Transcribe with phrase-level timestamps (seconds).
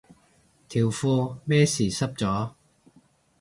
[0.67, 2.53] 條褲咩事濕咗